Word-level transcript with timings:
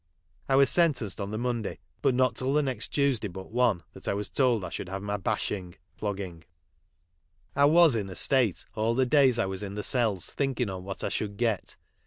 I 0.49 0.55
was 0.55 0.71
sentenced 0.71 1.21
on 1.21 1.29
the 1.29 1.37
Mondav, 1.37 1.67
and 1.67 1.67
it 1.67 1.79
was 2.03 2.13
not 2.15 2.35
till 2.35 2.53
the 2.53 2.63
next 2.63 2.87
Tuesday 2.87 3.27
but 3.27 3.51
one 3.51 3.83
that 3.93 4.07
I 4.07 4.15
was 4.15 4.29
told 4.29 4.65
I 4.65 4.69
should 4.71 4.89
have 4.89 5.03
my 5.03 5.13
1 5.13 5.21
bashing' 5.21 5.75
(flogging). 5.99 6.43
I 7.55 7.65
was 7.65 7.95
in 7.95 8.09
a 8.09 8.15
state 8.15 8.65
all 8.73 8.95
the 8.95 9.05
davs 9.05 9.37
I 9.37 9.45
was 9.45 9.61
in 9.61 9.75
the 9.75 9.83
cells 9.83 10.31
thinking 10.31 10.71
on 10.71 10.83
what 10.83 11.03
I 11.03 11.09
should 11.09 11.37
get. 11.37 11.77